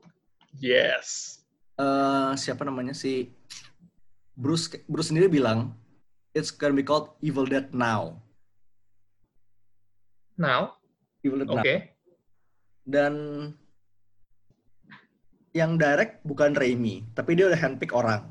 [0.55, 1.39] yes.
[1.75, 3.27] eh siapa namanya si
[4.39, 5.75] Bruce Bruce sendiri bilang
[6.31, 8.23] it's gonna be called Evil Dead Now.
[10.39, 10.79] Now,
[11.27, 11.59] Evil Dead oke.
[11.59, 11.79] Now.
[12.87, 13.13] Dan
[15.51, 18.23] yang direct bukan Raimi, tapi dia udah handpick orang.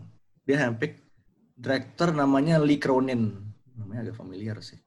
[0.49, 1.05] Dia handpick
[1.53, 3.53] director namanya Lee Cronin.
[3.77, 4.81] Namanya agak familiar sih.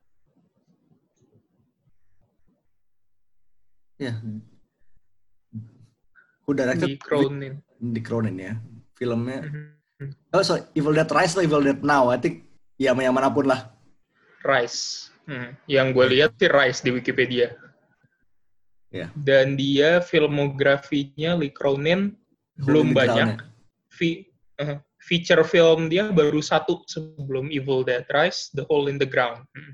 [4.01, 4.17] Ya.
[6.49, 7.61] Who directed Di Cronin.
[7.77, 8.57] Lee Cronin ya.
[8.97, 9.80] Filmnya Mhm.
[10.33, 12.09] Oh, sorry, Evil Dead Rise atau Evil Dead Now?
[12.09, 13.69] I think ya yang mana pun lah.
[14.41, 15.11] Rice.
[15.29, 15.53] Hmm.
[15.69, 17.53] Yang gue lihat sih Rice di Wikipedia.
[18.91, 19.07] Ya.
[19.13, 22.17] Dan dia filmografinya Lee Cronin
[22.57, 23.37] belum banyak.
[23.37, 23.45] Ya.
[23.93, 24.25] Fe-
[24.57, 29.45] eh, feature film dia baru satu sebelum Evil Dead Rise, The Hole in the Ground.
[29.53, 29.73] Hmm.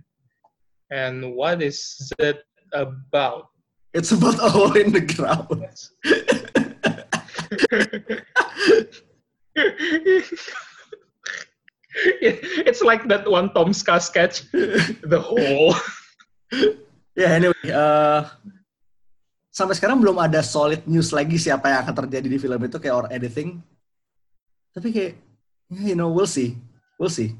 [0.91, 1.79] And what is
[2.19, 2.43] that
[2.75, 3.51] about?
[3.95, 5.63] It's about a hole in the ground.
[12.21, 14.45] it's like that one Tom Ska sketch,
[15.11, 15.75] The Hole.
[17.17, 18.29] Ya, anyway, uh,
[19.49, 22.93] sampai sekarang belum ada solid news lagi siapa yang akan terjadi di film itu kayak
[22.93, 23.57] or anything.
[24.69, 25.13] Tapi kayak,
[25.73, 26.61] ya, you know, we'll see,
[27.01, 27.33] we'll see.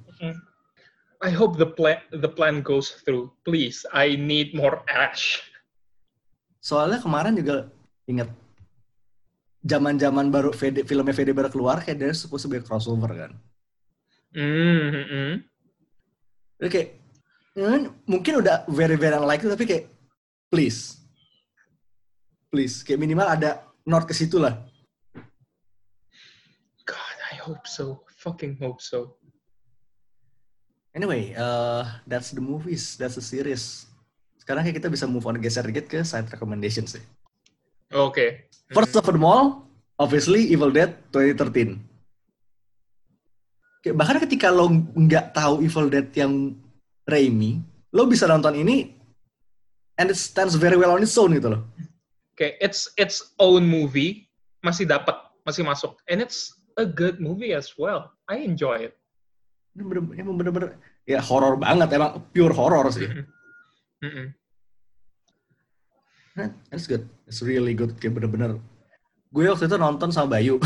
[1.22, 3.30] I hope the plan the plan goes through.
[3.46, 5.46] Please, I need more Ash.
[6.58, 7.70] Soalnya kemarin juga
[8.10, 8.34] ingat
[9.68, 13.32] zaman-zaman baru VD, filmnya VD baru keluar kayak dia supposed to be a crossover kan.
[14.32, 15.44] Mm-hmm.
[16.58, 16.90] Jadi kayak
[17.60, 19.86] hmm, mungkin udah very very unlikely tapi kayak
[20.48, 20.98] please
[22.48, 24.56] please kayak minimal ada not ke situ lah.
[26.88, 28.08] God, I hope so.
[28.24, 29.20] Fucking hope so.
[30.96, 33.86] Anyway, uh, that's the movies, that's the series.
[34.42, 37.04] Sekarang kayak kita bisa move on geser dikit ke side recommendations sih.
[37.88, 38.48] Okay.
[38.76, 39.64] First of them all,
[39.96, 41.80] obviously Evil Dead 2013.
[43.84, 46.52] Kayak bahkan ketika lo nggak tahu Evil Dead yang
[47.08, 47.64] Raimi,
[47.96, 48.92] lo bisa nonton ini
[49.96, 51.64] and it stands very well on its own gitu loh.
[52.38, 54.30] Okay, it's its own movie
[54.62, 58.14] masih dapat, masih masuk, and it's a good movie as well.
[58.30, 58.94] I enjoy it.
[59.74, 63.10] Ini bener- emang bener-bener ya horor banget emang pure horror sih.
[64.06, 64.28] Mm-mm.
[64.30, 64.37] Nah,
[66.70, 67.10] That's good.
[67.26, 67.98] It's really good.
[67.98, 68.62] Kayak bener-bener.
[69.34, 70.62] Gue waktu itu nonton sama Bayu.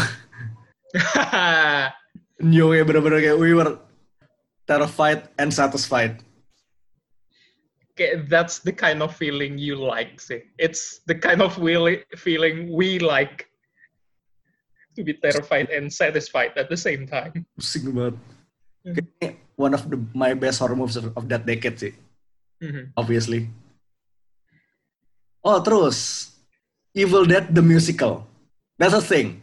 [2.42, 3.80] Nyo ya bener-bener kayak we were
[4.68, 6.20] terrified and satisfied.
[7.92, 10.18] okay, that's the kind of feeling you like.
[10.20, 11.54] See, it's the kind of
[12.18, 13.46] feeling we like
[14.98, 17.46] to be terrified and satisfied at the same time.
[17.60, 18.16] Pusing banget.
[18.82, 19.36] Hmm.
[19.56, 21.94] One of the my best horror movies of that decade sih,
[22.64, 22.90] Mhm.
[22.98, 23.46] obviously.
[25.42, 26.30] Oh terus,
[26.94, 28.30] Evil Dead the musical.
[28.78, 29.42] That's a thing.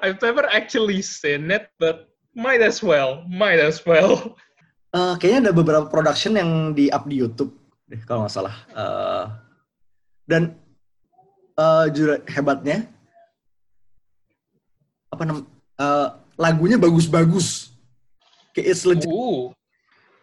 [0.00, 3.28] I've never actually seen it, but might as well.
[3.28, 4.36] Might as well.
[4.96, 7.52] Eh, kayaknya ada beberapa production yang di up di YouTube,
[7.84, 8.56] deh, kalau nggak salah.
[8.72, 9.24] Eh,
[10.24, 10.42] dan
[11.92, 12.88] juga hebatnya
[15.12, 15.44] apa nam
[15.76, 16.08] eh,
[16.40, 17.76] lagunya bagus-bagus.
[18.56, 19.08] Kayak it's legit.
[19.12, 19.52] Uh.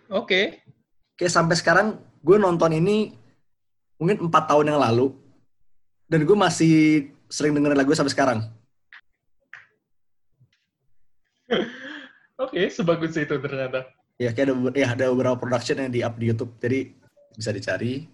[0.09, 0.65] Oke.
[1.13, 1.87] Kayak sampai sekarang
[2.23, 3.11] gue nonton ini
[3.99, 5.11] mungkin empat tahun yang lalu
[6.07, 6.75] dan gue masih
[7.27, 8.39] sering dengerin lagu sampai sekarang.
[12.39, 13.85] Oke, sebagus itu ternyata.
[14.17, 16.95] Ya kayak ada ya ada beberapa production yang di up di YouTube jadi
[17.35, 18.07] bisa dicari.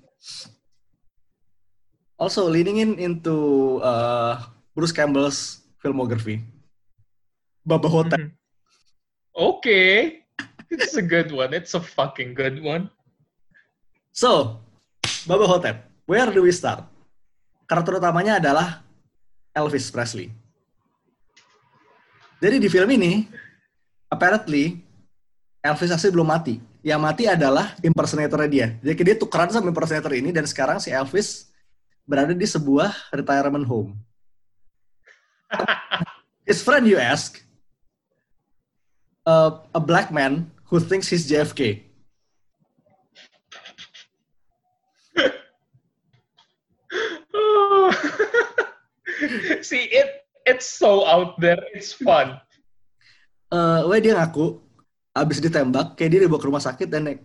[2.19, 4.39] Also leaning in into uh,
[4.76, 6.43] Bruce Campbell's filmography.
[7.63, 8.19] Baba Hotel.
[8.19, 8.32] Mhm.
[9.39, 9.80] Oke.
[10.69, 11.56] It's a good one.
[11.56, 12.91] It's a fucking good one.
[14.10, 14.60] So,
[15.26, 16.86] Baba Hotep, where do we start?
[17.69, 18.82] Karakter utamanya adalah
[19.54, 20.34] Elvis Presley.
[22.39, 23.28] Jadi di film ini,
[24.08, 24.80] apparently,
[25.60, 26.58] Elvis asli belum mati.
[26.80, 28.80] Yang mati adalah impersonator dia.
[28.80, 31.52] Jadi dia tukeran sama impersonator ini, dan sekarang si Elvis
[32.08, 33.93] berada di sebuah retirement home.
[36.50, 37.38] His friend you ask,
[39.30, 41.88] uh, a black man who thinks he's JFK.
[49.67, 51.60] See, it it's so out there.
[51.75, 52.39] It's fun.
[53.49, 54.62] eh weh dia ngaku
[55.10, 57.21] abis ditembak kayak dia dibawa ke rumah sakit dan naik.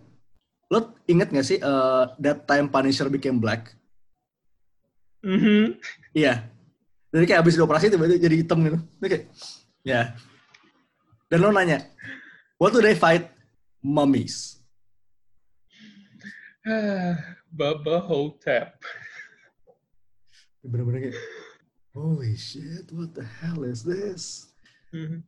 [0.73, 3.77] Lo inget gak sih eh, that time Punisher became black?
[5.21, 5.77] Mhm.
[6.17, 6.49] Iya.
[7.13, 8.77] Jadi kayak abis dioperasi tiba-tiba jadi hitam gitu.
[8.99, 9.25] Dia kayak,
[9.87, 10.01] ya.
[11.31, 11.85] Dan lo nanya,
[12.59, 13.29] what do they fight?
[13.79, 14.59] Mummies.
[17.55, 18.75] Baba Hotep.
[20.65, 21.17] Bener-bener kayak,
[21.93, 24.49] holy shit, what the hell is this?
[24.89, 25.21] Mhm.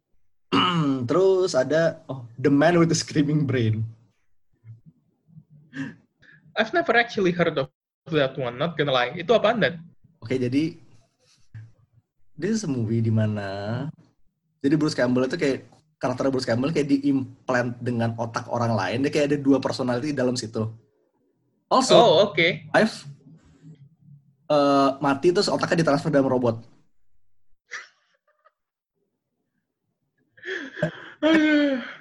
[1.10, 3.84] Terus ada, oh, The Man with the Screaming Brain.
[6.58, 7.70] I've never actually heard of
[8.10, 8.58] that one.
[8.58, 9.14] Not gonna lie.
[9.14, 9.84] Itu apaan dan?
[10.24, 10.74] Oke, jadi
[12.34, 13.86] this is a movie di mana
[14.62, 15.70] jadi Bruce Campbell itu kayak
[16.02, 19.06] karakter Bruce Campbell kayak diimplant dengan otak orang lain.
[19.06, 20.66] Dia kayak ada dua personality di dalam situ.
[21.70, 22.66] Also, Oh, oke.
[22.74, 23.06] wife
[24.48, 26.58] eh, mati terus otaknya ditransfer dalam robot.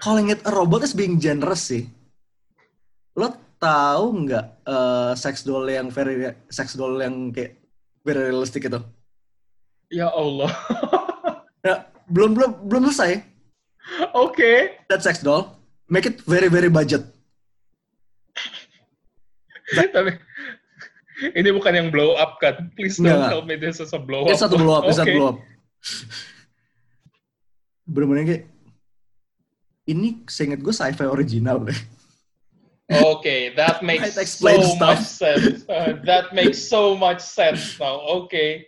[0.00, 1.88] Calling it a robot is being generous sih.
[3.16, 7.58] Lo tahu nggak eh, sex doll yang very sex doll yang kayak
[8.06, 8.80] very realistic itu?
[9.90, 10.50] ya Allah.
[11.66, 13.26] Ya, belum belum belum selesai.
[14.14, 14.78] Oke.
[14.86, 15.50] That sex doll
[15.90, 17.02] make it very very budget.
[19.74, 20.14] Tapi
[21.38, 22.68] ini bukan yang blow up kan?
[22.76, 23.30] Please don't Nggak.
[23.32, 24.32] tell me this is a blow up.
[24.32, 25.16] It's satu blow up, it's satu Oke.
[25.16, 25.38] blow up.
[27.86, 28.44] Bener-bener kayak
[29.86, 31.78] ini seinget gue sci-fi original deh.
[32.86, 34.78] Okay, that makes so stuff.
[34.78, 35.62] much sense.
[35.66, 37.98] Uh, that makes so much sense now.
[38.26, 38.66] Okay.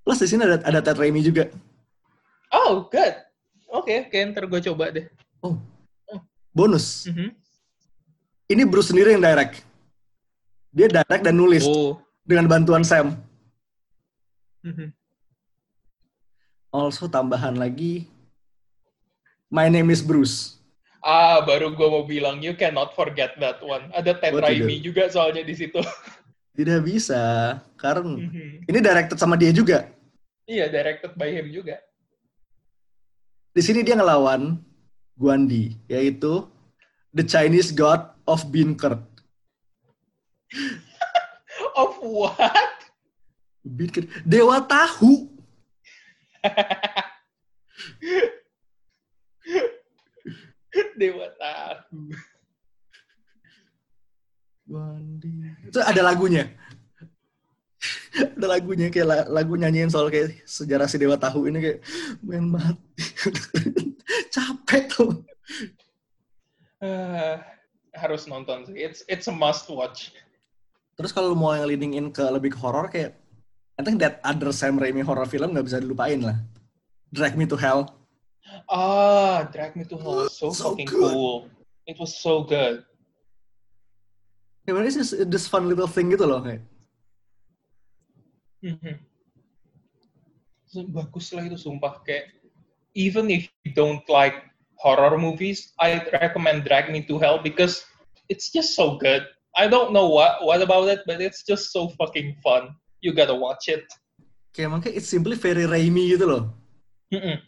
[0.00, 1.52] Plus di sini ada ada Ted Raimi juga.
[2.48, 3.12] Oh, good.
[3.68, 5.04] Oke, oke, ntar gue coba deh.
[5.44, 5.60] Oh,
[6.52, 7.04] bonus.
[7.04, 7.36] Mhm.
[8.48, 9.60] Ini Bruce sendiri yang direct.
[10.72, 11.96] Dia direct dan nulis Oh.
[12.22, 13.16] dengan bantuan Sam.
[14.62, 14.92] Mhm.
[16.68, 18.06] Also tambahan lagi,
[19.48, 20.60] My name is Bruce.
[21.00, 23.88] Ah, baru gue mau bilang, you cannot forget that one.
[23.96, 25.80] Ada Ted Oh, Raimi juga soalnya di situ.
[26.58, 28.68] Tidak bisa, karena Mhm.
[28.68, 29.88] ini directed sama dia juga.
[30.44, 31.80] Iya, directed by him juga.
[33.56, 34.60] Di sini dia ngelawan
[35.16, 36.44] Guandi, yaitu
[37.16, 39.00] the Chinese god of Beancurd.
[41.82, 42.74] Of what?
[43.66, 45.28] Beancurd, dewa tahu.
[50.98, 52.10] Dewa tahu.
[55.68, 56.52] Itu ada lagunya.
[58.36, 61.78] ada lagunya kayak la- lagu nyanyiin soal kayak sejarah si dewa tahu ini kayak
[62.20, 63.04] main mati.
[64.34, 65.24] Capek tuh.
[66.82, 67.42] Ah,
[67.94, 68.76] harus nonton sih.
[68.78, 70.12] It's it's a must watch.
[70.98, 73.14] Terus kalau mau yang leading in ke lebih ke horror kayak
[73.78, 76.42] I think that other Sam Raimi horror film nggak bisa dilupain lah.
[77.14, 77.86] Drag Me to Hell.
[78.66, 81.14] Ah, Drag Me to Hell was so, So fucking good.
[81.14, 81.46] cool.
[81.86, 82.82] It was so good.
[84.66, 86.66] Ya, it's just this fun little thing gitu loh kayak.
[90.68, 92.34] So, Bagus lah itu sumpah kayak
[92.98, 94.36] even if you don't like
[94.76, 97.86] horror movies, I recommend Drag Me to Hell because
[98.26, 99.22] it's just so good.
[99.56, 102.74] I don't know what what about it, but it's just so fucking fun.
[103.00, 103.86] You gotta watch it.
[104.52, 106.42] Kayak makanya it's simply very Raimi gitu loh.
[107.14, 107.38] Mm-mm.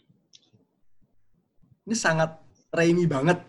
[1.85, 2.39] Ini sangat
[2.71, 3.43] Raimi banget.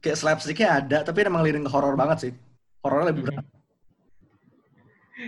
[0.00, 2.32] Kayak slapsticknya ada, tapi emang ke horror banget sih.
[2.80, 3.46] Horornya lebih berat.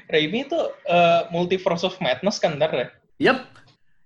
[0.09, 0.57] Raimi itu
[0.89, 2.89] uh, Multiverse of Madness kan ntar ya?
[3.21, 3.39] Yep.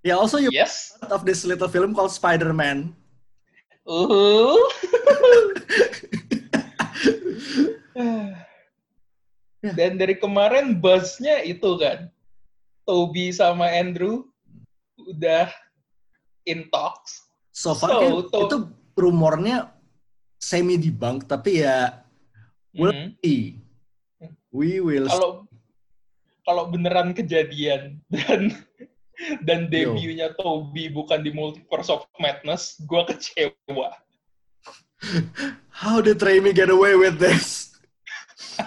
[0.07, 0.95] Yeah, also you Yes.
[0.99, 2.95] part of this little film called Spider-Man.
[3.87, 4.55] Uh.
[9.75, 12.13] Dan dari kemarin buzznya itu kan,
[12.87, 14.29] Toby sama Andrew
[15.01, 15.51] udah
[16.47, 17.27] in talks.
[17.51, 18.59] So far So, kayak to- itu
[18.95, 19.73] rumornya
[20.39, 22.05] semi debunk tapi ya
[22.77, 23.11] we'll Mhm.
[23.25, 23.59] see.
[24.55, 25.49] We will Kalau
[26.47, 28.55] kalau beneran kejadian dan
[29.43, 29.97] dan Yo.
[29.97, 33.99] debutnya Toby bukan di Multiverse of Madness, gua kecewa.
[35.69, 37.76] How did Raimi get away with this?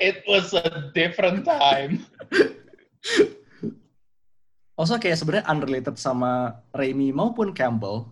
[0.00, 2.06] It was a different time.
[4.74, 8.10] Also kayak sebenarnya unrelated sama Raimi maupun Campbell.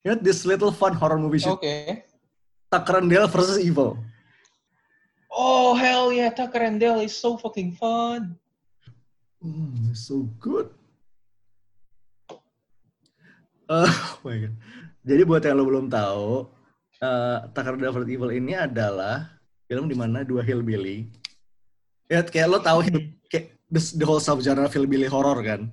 [0.00, 2.00] You know, this little fun horror movie should Oke.
[2.72, 4.00] Tucker and Dale versus Evil.
[5.28, 8.40] Oh hell yeah, Tucker and Dale is so fucking fun.
[9.44, 10.72] Mm, so good.
[13.68, 14.56] Uh, oh my god.
[15.04, 16.48] Jadi buat yang lo belum tahu,
[17.04, 19.37] uh, Tucker and Dale versus Evil ini adalah
[19.68, 21.06] film di mana dua hillbilly.
[22.08, 22.88] Ya kayak lo tahu
[23.28, 25.68] kayak the, the whole subgenre hillbilly horror kan.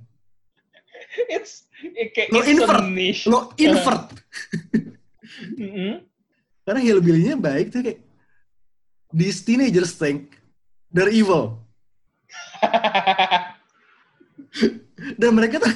[1.32, 2.84] It's it, kayak Lo invert.
[2.92, 3.24] niche.
[3.26, 4.12] Lo invert.
[5.60, 6.04] Mm-mm.
[6.66, 8.00] Karena hillbilly-nya baik tuh kayak
[9.16, 10.36] these teenagers think
[10.92, 11.64] they're evil.
[15.20, 15.72] Dan mereka tuh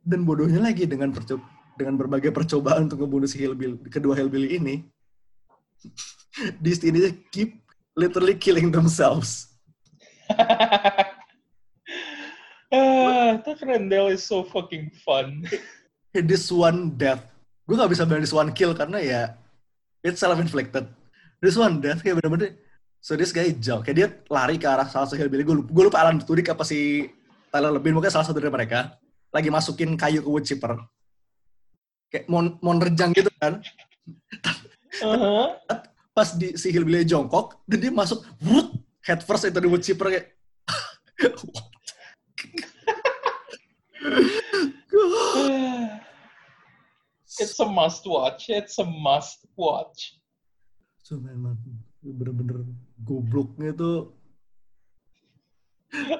[0.00, 1.44] dan bodohnya lagi dengan perco-
[1.76, 4.84] dengan berbagai percobaan untuk ngebunuh si hillbilly, kedua hillbilly ini.
[6.64, 7.60] These teenagers keep
[7.96, 9.50] literally killing themselves.
[13.40, 15.46] Tucker and Dale is so fucking fun.
[16.14, 17.22] This one death.
[17.66, 19.22] Gue gak bisa bilang this one kill karena ya
[20.02, 20.90] it's self-inflicted.
[21.38, 22.58] This one death kayak bener-bener
[23.00, 23.80] So this guy jauh.
[23.80, 25.40] Kayak dia lari ke arah salah satu hillbilly.
[25.40, 27.08] Gue lupa, gue lupa Alan Tudyk apa si
[27.48, 27.96] Tyler Lebin.
[27.96, 29.00] Mungkin salah satu dari mereka.
[29.32, 30.76] Lagi masukin kayu ke wood chipper.
[32.12, 33.64] Kayak mau, mau nerjang gitu kan.
[34.98, 35.54] Uh-huh.
[36.10, 37.62] Pas di, si hillbilly jongkok.
[37.70, 38.26] Dan dia masuk.
[38.42, 38.74] Wut,
[39.06, 40.26] head first itu di wood chipper kayak.
[47.40, 48.52] It's a must watch.
[48.52, 50.20] It's a must watch.
[51.00, 51.56] So memang
[52.04, 52.68] bener-bener
[53.00, 54.12] gobloknya tuh.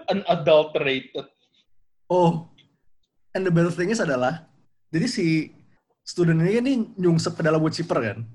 [0.09, 1.29] Unadulterated.
[2.11, 2.51] Oh,
[3.37, 4.51] and the better thing is adalah,
[4.91, 5.55] jadi si
[6.03, 8.27] student ini kan ini nyungsep ke dalam wood chipper kan.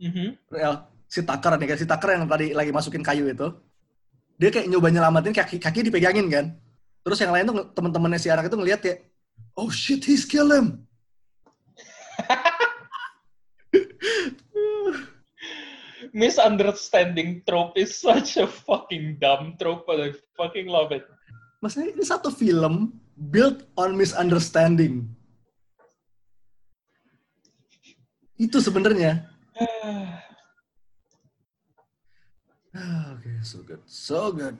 [0.00, 0.36] Mhm.
[0.54, 3.48] Ya, si Tucker nih kan, si Tucker yang tadi lagi masukin kayu itu.
[4.40, 6.56] Dia kayak nyoba nyelamatin kaki kaki dipegangin kan.
[7.02, 8.94] Terus yang lain tuh teman-temannya si anak itu ngeliat ya,
[9.58, 10.86] oh shit, he's kill him.
[16.12, 21.08] Misunderstanding trope is such a fucking dumb trope, but I fucking love it.
[21.64, 25.08] Maksudnya ini satu film built on misunderstanding.
[28.36, 29.31] Itu sebenarnya.
[32.72, 34.56] Ah, Oke, so good, so good.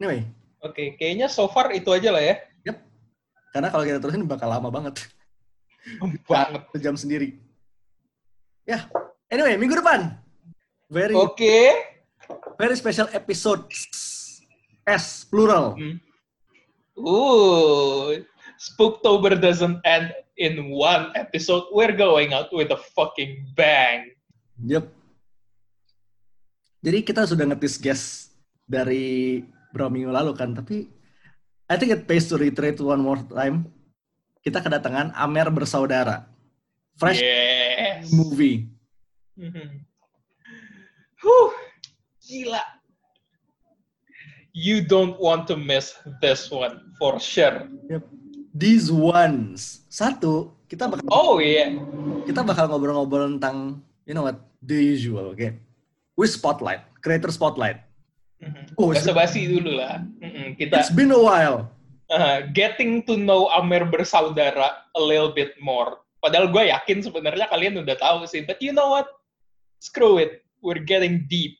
[0.00, 0.24] Anyway,
[0.64, 2.36] Oke, kayaknya so far itu aja lah ya.
[3.52, 5.04] karena kalau kita terusin bakal lama banget.
[6.30, 6.62] Banget.
[6.72, 7.36] Sejam sendiri.
[8.64, 8.88] Ya,
[9.28, 10.16] anyway, minggu depan.
[10.88, 11.68] Very, Oke.
[12.56, 13.68] very special episode.
[14.88, 15.76] S, plural.
[15.76, 16.00] Hmm.
[16.96, 18.16] Ooh,
[18.56, 21.70] Spooktober doesn't end in one episode.
[21.70, 24.10] We're going out with a fucking bang.
[24.58, 24.90] Yep.
[26.82, 28.34] Jadi kita sudah ngetis guest
[28.66, 30.90] dari minggu lalu kan, tapi
[31.70, 33.70] I think it pays to reiterate one more time.
[34.42, 36.26] Kita kedatangan Amer bersaudara.
[36.98, 38.10] Fresh Yes.
[38.12, 38.68] movie.
[39.38, 39.86] Mhm.
[41.22, 41.50] Huh,
[42.26, 42.60] gila.
[44.52, 47.64] You don't want to miss this one for sure.
[47.88, 48.04] Yep.
[48.52, 49.82] These ones.
[49.88, 51.72] Satu, kita bakal Oh iya.
[52.24, 55.56] kita bakal ngobrol-ngobrol tentang you know what the usual kayak
[56.14, 57.80] we spotlight creator spotlight
[58.42, 58.74] Mhm.
[58.74, 60.02] Oh, it's- Basa-basi dulu lah.
[60.18, 61.70] Mhm, Kita it's been a while
[62.10, 66.02] uh, getting to know Amer bersaudara a little bit more.
[66.18, 68.42] Padahal gue yakin sebenarnya kalian udah tahu sih.
[68.42, 69.06] But you know what?
[69.78, 70.42] Screw it.
[70.58, 71.58] We're getting deep.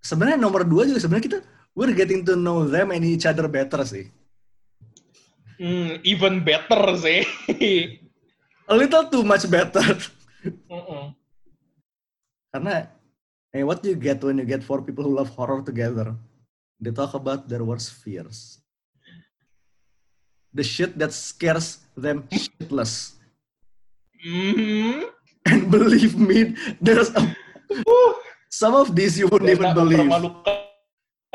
[0.00, 1.38] sebenarnya nomor dua juga sebenarnya kita
[1.74, 4.06] we're getting to know them and each other better sih
[5.56, 7.24] Hmm, even better sih.
[8.68, 9.96] a little too much better
[10.68, 11.14] Mm-mm.
[12.52, 12.90] karena
[13.54, 16.12] hey, what you get when you get four people who love horror together
[16.82, 18.60] they talk about their worst fears
[20.52, 23.16] the shit that scares them shitless
[24.20, 25.08] Mhm.
[25.46, 26.52] and believe me
[26.82, 27.22] there's a
[28.48, 30.08] Some of these you wouldn't even believe.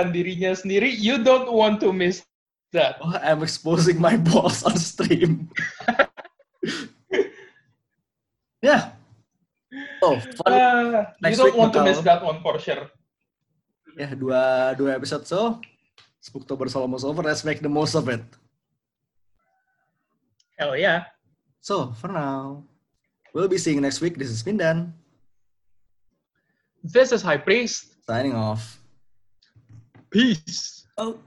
[0.01, 2.25] dirinya sendiri, you don't want to miss
[2.71, 2.97] that.
[3.01, 5.49] Oh, I'm exposing my balls on stream.
[8.61, 8.91] yeah.
[10.01, 10.51] Oh, fun.
[10.51, 12.89] Ah, you Next don't week want to miss that one for sure.
[13.97, 15.59] Ya, dua, dua episode so.
[16.21, 17.23] Spooktober almost over.
[17.23, 18.21] Let's make the most of it.
[20.57, 21.09] Hell yeah.
[21.61, 22.63] So, for now,
[23.33, 24.17] we'll be seeing you next week.
[24.17, 24.93] This is Pindan,
[26.81, 27.93] This is High Priest.
[28.05, 28.81] signing off.
[30.09, 30.85] Peace.
[30.97, 31.21] Oh.